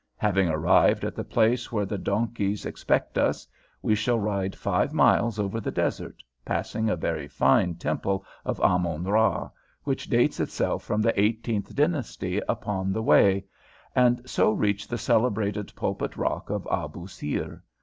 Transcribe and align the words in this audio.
Having 0.17 0.49
arrived 0.49 1.05
at 1.05 1.15
the 1.15 1.23
place 1.23 1.71
where 1.71 1.85
the 1.85 1.99
donkeys 1.99 2.65
expect 2.65 3.19
us, 3.19 3.45
we 3.83 3.93
shall 3.93 4.17
ride 4.19 4.55
five 4.55 4.93
miles 4.95 5.37
over 5.37 5.61
the 5.61 5.69
desert, 5.69 6.23
passing 6.43 6.89
a 6.89 6.95
very 6.95 7.27
fine 7.27 7.75
temple 7.75 8.25
of 8.43 8.59
Ammon 8.61 9.03
ra 9.03 9.51
which 9.83 10.07
dates 10.09 10.39
itself 10.39 10.81
from 10.83 11.03
the 11.03 11.13
eighteenth 11.21 11.75
dynasty 11.75 12.41
upon 12.49 12.91
the 12.91 13.03
way, 13.03 13.45
and 13.95 14.27
so 14.27 14.51
reach 14.51 14.87
the 14.87 14.97
celebrated 14.97 15.71
pulpit 15.75 16.17
rock 16.17 16.49
of 16.49 16.67
Abou 16.71 17.05
sir. 17.05 17.61